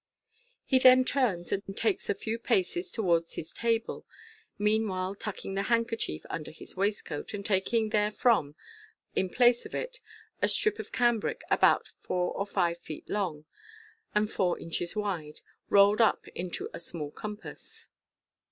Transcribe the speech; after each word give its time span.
He 0.65 0.79
then 0.79 1.05
turns, 1.05 1.51
and 1.51 1.61
takes 1.77 2.09
a 2.09 2.15
few 2.15 2.39
paces 2.39 2.91
towards 2.91 3.33
his 3.33 3.53
table, 3.53 4.03
meanwhile 4.57 5.13
tucking 5.13 5.53
the 5.53 5.61
handkerchief 5.69 6.25
under 6.27 6.49
his 6.49 6.75
waistcoat, 6.75 7.35
and 7.35 7.45
taking 7.45 7.91
therefrom 7.91 8.55
in 9.15 9.29
place 9.29 9.63
of 9.63 9.75
it 9.75 10.01
a 10.41 10.47
strip 10.47 10.79
of 10.79 10.91
cambric, 10.91 11.43
about 11.51 11.89
four 11.99 12.33
or 12.33 12.47
five 12.47 12.79
feet 12.79 13.07
long 13.11 13.45
and 14.15 14.31
four 14.31 14.57
inches 14.57 14.95
wide, 14.95 15.41
rolled 15.69 16.01
up 16.01 16.27
into 16.29 16.67
a 16.73 16.79
small 16.79 17.11
compass. 17.11 17.89